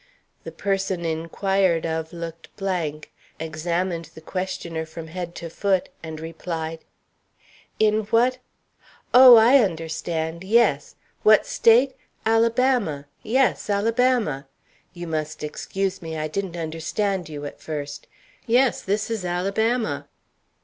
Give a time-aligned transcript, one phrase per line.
[0.45, 6.79] The person inquired of looked blank, examined the questioner from head to foot, and replied:
[7.79, 8.39] "In what
[9.13, 9.35] oh!
[9.35, 10.95] I understand; yes.
[11.21, 11.93] What State
[12.25, 14.47] Alabama, yes, Alabama.
[14.95, 18.07] You must excuse me, I didn't understand you at first.
[18.47, 20.07] Yes, this is Alabama."